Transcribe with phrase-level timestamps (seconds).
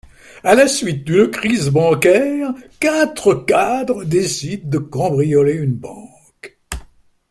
[0.43, 6.57] À la suite d'une crise bancaire, quatre cadres décident de cambrioler une banque.